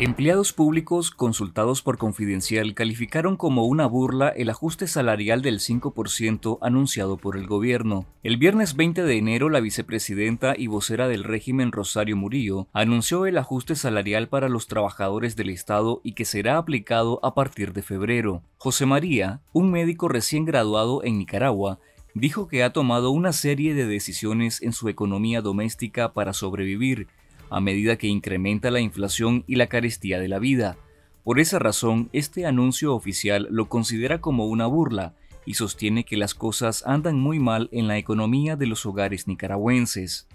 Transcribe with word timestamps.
Empleados 0.00 0.52
públicos 0.52 1.12
consultados 1.12 1.80
por 1.80 1.98
Confidencial 1.98 2.74
calificaron 2.74 3.36
como 3.36 3.64
una 3.64 3.86
burla 3.86 4.28
el 4.28 4.50
ajuste 4.50 4.88
salarial 4.88 5.40
del 5.40 5.60
5% 5.60 6.58
anunciado 6.62 7.16
por 7.16 7.36
el 7.36 7.46
gobierno. 7.46 8.04
El 8.24 8.36
viernes 8.36 8.74
20 8.74 9.04
de 9.04 9.16
enero, 9.16 9.50
la 9.50 9.60
vicepresidenta 9.60 10.54
y 10.58 10.66
vocera 10.66 11.06
del 11.06 11.22
régimen 11.22 11.70
Rosario 11.70 12.16
Murillo 12.16 12.66
anunció 12.72 13.26
el 13.26 13.38
ajuste 13.38 13.76
salarial 13.76 14.26
para 14.28 14.48
los 14.48 14.66
trabajadores 14.66 15.36
del 15.36 15.50
Estado 15.50 16.00
y 16.02 16.14
que 16.14 16.24
será 16.24 16.58
aplicado 16.58 17.20
a 17.22 17.36
partir 17.36 17.72
de 17.72 17.82
febrero. 17.82 18.42
José 18.58 18.86
María, 18.86 19.42
un 19.52 19.70
médico 19.70 20.08
recién 20.08 20.44
graduado 20.44 21.04
en 21.04 21.18
Nicaragua, 21.18 21.78
dijo 22.14 22.48
que 22.48 22.64
ha 22.64 22.72
tomado 22.72 23.12
una 23.12 23.32
serie 23.32 23.74
de 23.74 23.86
decisiones 23.86 24.60
en 24.60 24.72
su 24.72 24.88
economía 24.88 25.40
doméstica 25.40 26.12
para 26.12 26.32
sobrevivir 26.32 27.06
a 27.50 27.60
medida 27.60 27.96
que 27.96 28.06
incrementa 28.06 28.70
la 28.70 28.80
inflación 28.80 29.44
y 29.46 29.56
la 29.56 29.66
carestía 29.66 30.18
de 30.18 30.28
la 30.28 30.38
vida. 30.38 30.76
Por 31.24 31.40
esa 31.40 31.58
razón, 31.58 32.10
este 32.12 32.46
anuncio 32.46 32.94
oficial 32.94 33.48
lo 33.50 33.68
considera 33.68 34.20
como 34.20 34.46
una 34.46 34.66
burla 34.66 35.14
y 35.46 35.54
sostiene 35.54 36.04
que 36.04 36.16
las 36.16 36.34
cosas 36.34 36.84
andan 36.86 37.18
muy 37.18 37.38
mal 37.38 37.68
en 37.72 37.88
la 37.88 37.98
economía 37.98 38.56
de 38.56 38.66
los 38.66 38.86
hogares 38.86 39.26
nicaragüenses. 39.26 40.26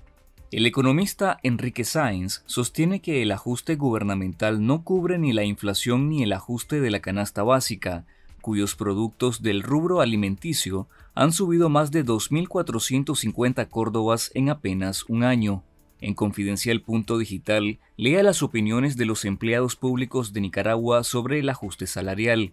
El 0.52 0.66
economista 0.66 1.40
Enrique 1.44 1.84
Sáenz 1.84 2.41
sostiene 2.48 3.02
que 3.02 3.22
el 3.22 3.31
ajuste 3.31 3.76
gubernamental 3.76 4.66
no 4.66 4.84
cubre 4.84 5.20
ni 5.20 5.31
la 5.31 5.44
inflación 5.44 6.09
ni 6.09 6.23
el 6.23 6.34
ajuste 6.34 6.81
de 6.81 6.89
la 6.89 7.02
canasta 7.02 7.44
básica, 7.44 8.05
cuyos 8.41 8.76
productos 8.76 9.44
del 9.44 9.62
rubro 9.62 10.02
alimenticio 10.02 10.88
han 11.14 11.34
subido 11.34 11.70
más 11.70 11.91
de 11.91 12.03
2.450 12.03 13.70
córdobas 13.70 14.31
en 14.33 14.50
apenas 14.50 15.03
un 15.08 15.23
año. 15.23 15.64
En 16.02 16.14
Confidencial 16.14 16.83
Digital, 17.19 17.80
lea 17.97 18.23
las 18.23 18.42
opiniones 18.42 18.95
de 18.95 19.05
los 19.05 19.25
empleados 19.25 19.75
públicos 19.75 20.31
de 20.31 20.42
Nicaragua 20.42 21.03
sobre 21.03 21.39
el 21.39 21.50
ajuste 21.50 21.88
salarial. 21.88 22.52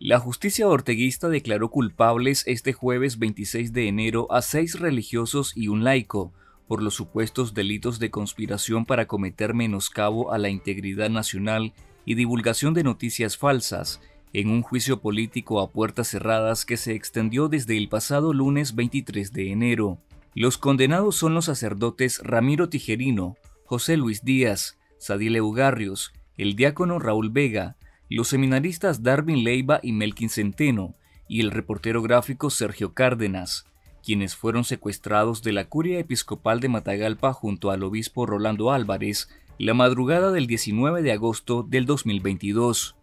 La 0.00 0.18
justicia 0.18 0.68
orteguista 0.68 1.28
declaró 1.28 1.70
culpables 1.70 2.42
este 2.46 2.72
jueves 2.72 3.18
26 3.18 3.72
de 3.72 3.88
enero 3.88 4.26
a 4.30 4.42
seis 4.42 4.78
religiosos 4.78 5.56
y 5.56 5.68
un 5.68 5.84
laico 5.84 6.32
por 6.66 6.82
los 6.82 6.94
supuestos 6.94 7.54
delitos 7.54 7.98
de 7.98 8.10
conspiración 8.10 8.84
para 8.84 9.06
cometer 9.06 9.54
menoscabo 9.54 10.32
a 10.32 10.38
la 10.38 10.48
integridad 10.48 11.10
nacional 11.10 11.72
y 12.04 12.14
divulgación 12.14 12.74
de 12.74 12.84
noticias 12.84 13.36
falsas, 13.36 14.00
en 14.32 14.50
un 14.50 14.62
juicio 14.62 15.00
político 15.00 15.60
a 15.60 15.70
puertas 15.70 16.08
cerradas 16.08 16.64
que 16.64 16.76
se 16.76 16.94
extendió 16.94 17.48
desde 17.48 17.76
el 17.76 17.88
pasado 17.88 18.32
lunes 18.32 18.74
23 18.74 19.32
de 19.32 19.52
enero. 19.52 19.98
Los 20.34 20.58
condenados 20.58 21.16
son 21.16 21.34
los 21.34 21.44
sacerdotes 21.44 22.20
Ramiro 22.24 22.68
Tijerino, 22.68 23.36
José 23.64 23.96
Luis 23.96 24.24
Díaz, 24.24 24.78
Sadile 24.98 25.40
Ugarrios, 25.40 26.12
el 26.36 26.56
diácono 26.56 26.98
Raúl 26.98 27.30
Vega, 27.30 27.76
los 28.10 28.28
seminaristas 28.28 29.02
Darwin 29.02 29.44
Leiva 29.44 29.80
y 29.82 29.92
Melkin 29.92 30.28
Centeno, 30.28 30.96
y 31.28 31.40
el 31.40 31.50
reportero 31.50 32.02
gráfico 32.02 32.50
Sergio 32.50 32.94
Cárdenas, 32.94 33.66
quienes 34.04 34.36
fueron 34.36 34.64
secuestrados 34.64 35.42
de 35.42 35.52
la 35.52 35.68
curia 35.68 35.98
episcopal 35.98 36.60
de 36.60 36.68
Matagalpa 36.68 37.32
junto 37.32 37.70
al 37.70 37.82
obispo 37.82 38.26
Rolando 38.26 38.72
Álvarez 38.72 39.28
la 39.58 39.72
madrugada 39.72 40.32
del 40.32 40.46
19 40.46 41.02
de 41.02 41.12
agosto 41.12 41.62
del 41.62 41.86
2022. 41.86 42.96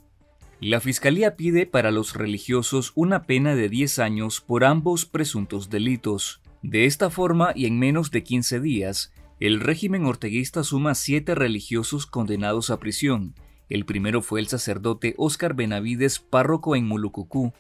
La 0.59 0.79
Fiscalía 0.81 1.35
pide 1.35 1.65
para 1.65 1.91
los 1.91 2.13
religiosos 2.13 2.91
una 2.93 3.23
pena 3.23 3.55
de 3.55 3.69
10 3.69 3.99
años 3.99 4.41
por 4.41 4.63
ambos 4.63 5.05
presuntos 5.05 5.69
delitos. 5.69 6.40
De 6.63 6.85
esta 6.85 7.09
forma, 7.09 7.53
y 7.55 7.65
en 7.65 7.79
menos 7.79 8.11
de 8.11 8.23
15 8.23 8.59
días, 8.59 9.11
el 9.39 9.59
régimen 9.59 10.05
orteguista 10.05 10.63
suma 10.63 10.93
siete 10.93 11.33
religiosos 11.33 12.05
condenados 12.05 12.69
a 12.69 12.79
prisión. 12.79 13.33
El 13.69 13.85
primero 13.85 14.21
fue 14.21 14.39
el 14.39 14.47
sacerdote 14.47 15.15
Óscar 15.17 15.55
Benavides, 15.55 16.19
párroco 16.19 16.75
en 16.75 16.85
Mulucucú. 16.85 17.51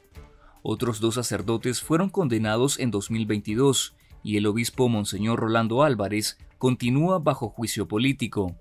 Otros 0.61 0.99
dos 0.99 1.15
sacerdotes 1.15 1.81
fueron 1.81 2.09
condenados 2.09 2.77
en 2.79 2.91
2022 2.91 3.95
y 4.23 4.37
el 4.37 4.45
obispo 4.45 4.89
Monseñor 4.89 5.39
Rolando 5.39 5.81
Álvarez 5.81 6.37
continúa 6.59 7.17
bajo 7.17 7.49
juicio 7.49 7.87
político. 7.87 8.55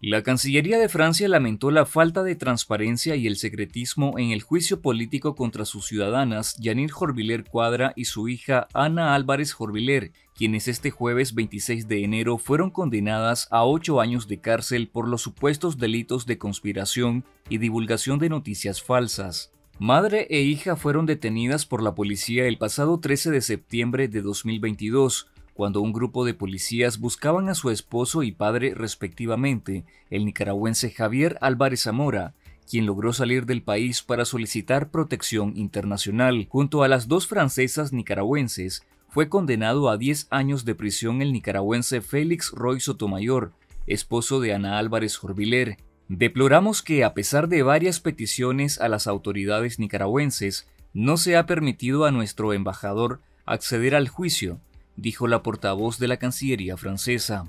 La 0.00 0.22
Cancillería 0.22 0.78
de 0.78 0.88
Francia 0.88 1.26
lamentó 1.26 1.72
la 1.72 1.84
falta 1.84 2.22
de 2.22 2.36
transparencia 2.36 3.16
y 3.16 3.26
el 3.26 3.34
secretismo 3.34 4.16
en 4.16 4.30
el 4.30 4.42
juicio 4.42 4.80
político 4.80 5.34
contra 5.34 5.64
sus 5.64 5.86
ciudadanas 5.86 6.54
Janine 6.62 6.88
Jorviller 6.88 7.42
Cuadra 7.42 7.94
y 7.96 8.04
su 8.04 8.28
hija 8.28 8.68
Ana 8.74 9.16
Álvarez 9.16 9.52
Jorviller, 9.52 10.12
quienes 10.36 10.68
este 10.68 10.92
jueves 10.92 11.34
26 11.34 11.88
de 11.88 12.04
enero 12.04 12.38
fueron 12.38 12.70
condenadas 12.70 13.48
a 13.50 13.64
ocho 13.64 14.00
años 14.00 14.28
de 14.28 14.40
cárcel 14.40 14.86
por 14.86 15.08
los 15.08 15.22
supuestos 15.22 15.78
delitos 15.78 16.26
de 16.26 16.38
conspiración 16.38 17.24
y 17.48 17.58
divulgación 17.58 18.20
de 18.20 18.28
noticias 18.28 18.80
falsas. 18.80 19.50
Madre 19.80 20.28
e 20.30 20.42
hija 20.42 20.76
fueron 20.76 21.06
detenidas 21.06 21.66
por 21.66 21.82
la 21.82 21.96
policía 21.96 22.46
el 22.46 22.56
pasado 22.56 23.00
13 23.00 23.32
de 23.32 23.40
septiembre 23.40 24.06
de 24.06 24.22
2022 24.22 25.26
cuando 25.58 25.80
un 25.80 25.92
grupo 25.92 26.24
de 26.24 26.34
policías 26.34 27.00
buscaban 27.00 27.48
a 27.48 27.56
su 27.56 27.70
esposo 27.70 28.22
y 28.22 28.30
padre 28.30 28.74
respectivamente, 28.76 29.84
el 30.08 30.24
nicaragüense 30.24 30.92
Javier 30.92 31.36
Álvarez 31.40 31.82
Zamora, 31.82 32.32
quien 32.70 32.86
logró 32.86 33.12
salir 33.12 33.44
del 33.44 33.64
país 33.64 34.04
para 34.04 34.24
solicitar 34.24 34.92
protección 34.92 35.56
internacional. 35.56 36.46
Junto 36.48 36.84
a 36.84 36.88
las 36.88 37.08
dos 37.08 37.26
francesas 37.26 37.92
nicaragüenses, 37.92 38.84
fue 39.08 39.28
condenado 39.28 39.90
a 39.90 39.96
10 39.96 40.28
años 40.30 40.64
de 40.64 40.76
prisión 40.76 41.22
el 41.22 41.32
nicaragüense 41.32 42.02
Félix 42.02 42.52
Roy 42.52 42.78
Sotomayor, 42.78 43.50
esposo 43.88 44.38
de 44.38 44.54
Ana 44.54 44.78
Álvarez 44.78 45.16
Jorviler. 45.16 45.78
Deploramos 46.06 46.82
que, 46.82 47.02
a 47.02 47.14
pesar 47.14 47.48
de 47.48 47.64
varias 47.64 47.98
peticiones 47.98 48.80
a 48.80 48.88
las 48.88 49.08
autoridades 49.08 49.80
nicaragüenses, 49.80 50.68
no 50.94 51.16
se 51.16 51.36
ha 51.36 51.46
permitido 51.46 52.04
a 52.04 52.12
nuestro 52.12 52.52
embajador 52.52 53.22
acceder 53.44 53.96
al 53.96 54.06
juicio, 54.06 54.60
dijo 54.98 55.28
la 55.28 55.42
portavoz 55.44 55.98
de 55.98 56.08
la 56.08 56.16
Cancillería 56.16 56.76
francesa. 56.76 57.44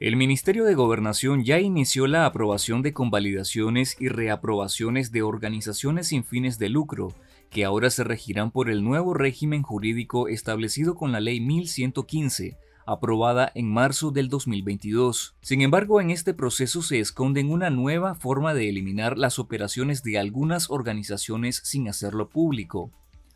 El 0.00 0.16
Ministerio 0.16 0.64
de 0.64 0.74
Gobernación 0.74 1.44
ya 1.44 1.60
inició 1.60 2.06
la 2.06 2.26
aprobación 2.26 2.82
de 2.82 2.92
convalidaciones 2.92 3.96
y 4.00 4.08
reaprobaciones 4.08 5.12
de 5.12 5.22
organizaciones 5.22 6.08
sin 6.08 6.24
fines 6.24 6.58
de 6.58 6.68
lucro, 6.68 7.12
que 7.50 7.64
ahora 7.64 7.90
se 7.90 8.02
regirán 8.02 8.50
por 8.50 8.70
el 8.70 8.82
nuevo 8.82 9.14
régimen 9.14 9.62
jurídico 9.62 10.28
establecido 10.28 10.94
con 10.94 11.12
la 11.12 11.20
Ley 11.20 11.40
1115, 11.40 12.56
aprobada 12.86 13.52
en 13.54 13.70
marzo 13.70 14.10
del 14.10 14.28
2022. 14.28 15.36
Sin 15.40 15.60
embargo, 15.60 16.00
en 16.00 16.10
este 16.10 16.34
proceso 16.34 16.82
se 16.82 16.98
esconde 16.98 17.44
una 17.44 17.70
nueva 17.70 18.14
forma 18.14 18.52
de 18.52 18.68
eliminar 18.68 19.16
las 19.16 19.38
operaciones 19.38 20.02
de 20.02 20.18
algunas 20.18 20.70
organizaciones 20.70 21.60
sin 21.62 21.88
hacerlo 21.88 22.28
público, 22.28 22.90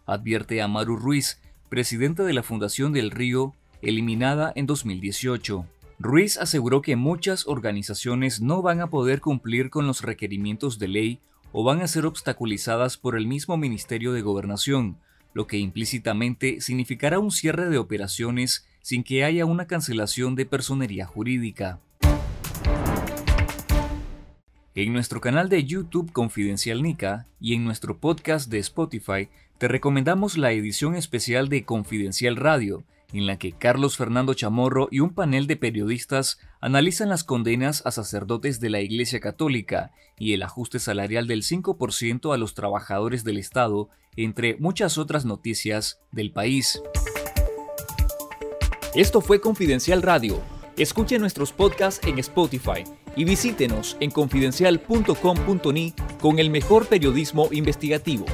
advierte 0.09 0.61
Amaru 0.63 0.97
Ruiz, 0.97 1.41
presidente 1.69 2.23
de 2.23 2.33
la 2.33 2.43
Fundación 2.43 2.93
del 2.93 3.11
Río, 3.11 3.55
eliminada 3.83 4.53
en 4.57 4.67
2018. 4.67 5.67
Ruiz 5.99 6.39
aseguró 6.39 6.83
que 6.83 6.97
muchas 6.97 7.47
organizaciones 7.47 8.41
no 8.41 8.63
van 8.63 8.81
a 8.81 8.89
poder 8.89 9.21
cumplir 9.21 9.71
con 9.71 9.87
los 9.87 10.03
requerimientos 10.03 10.79
de 10.79 10.89
ley 10.89 11.21
o 11.53 11.65
van 11.65 11.81
a 11.81 11.89
ser 11.89 12.07
obstaculizadas 12.07 12.97
por 12.97 13.17
el 13.17 13.27
mismo 13.27 13.57
Ministerio 13.57 14.13
de 14.13 14.23
Gobernación, 14.23 14.99
lo 15.35 15.47
que 15.47 15.59
implícitamente 15.59 16.61
significará 16.61 17.19
un 17.19 17.31
cierre 17.31 17.69
de 17.69 17.79
operaciones 17.79 18.67
sin 18.81 19.05
que 19.05 19.25
haya 19.25 19.45
una 19.45 19.67
cancelación 19.67 20.35
de 20.35 20.47
personería 20.47 21.07
jurídica. 21.07 21.81
En 24.75 24.93
nuestro 24.93 25.21
canal 25.21 25.49
de 25.49 25.65
YouTube 25.65 26.13
Confidencial 26.13 26.83
Nica 26.85 27.27
y 27.41 27.55
en 27.55 27.65
nuestro 27.65 27.99
podcast 27.99 28.49
de 28.49 28.59
Spotify 28.59 29.29
te 29.59 29.67
recomendamos 29.67 30.39
la 30.39 30.53
edición 30.53 30.95
especial 30.95 31.49
de 31.49 31.65
Confidencial 31.65 32.37
Radio, 32.37 32.85
en 33.13 33.27
la 33.27 33.39
que 33.39 33.53
Carlos 33.53 33.97
Fernando 33.97 34.35
Chamorro 34.35 34.89
y 34.93 35.01
un 35.01 35.11
panel 35.11 35.49
de 35.49 35.57
periodistas 35.57 36.39
analizan 36.61 37.09
las 37.09 37.25
condenas 37.25 37.85
a 37.85 37.91
sacerdotes 37.91 38.61
de 38.61 38.71
la 38.71 38.81
Iglesia 38.81 39.19
Católica 39.19 39.91
y 40.17 40.33
el 40.33 40.43
ajuste 40.45 40.79
salarial 40.79 41.27
del 41.27 41.43
5% 41.43 42.33
a 42.33 42.37
los 42.37 42.55
trabajadores 42.55 43.25
del 43.25 43.39
Estado, 43.39 43.89
entre 44.17 44.57
muchas 44.59 44.97
otras 44.97 45.25
noticias 45.25 46.01
del 46.13 46.31
país. 46.31 46.81
Esto 48.95 49.21
fue 49.21 49.41
Confidencial 49.41 50.03
Radio. 50.03 50.41
Escuche 50.77 51.19
nuestros 51.19 51.53
podcasts 51.53 52.07
en 52.07 52.21
Spotify 52.21 52.85
y 53.17 53.25
visítenos 53.25 53.97
en 53.99 54.13
confidencial.com.ni 54.13 55.95
con 56.21 56.39
el 56.39 56.51
mejor 56.51 56.87
periodismo 56.87 57.49
investigativo. 57.51 58.25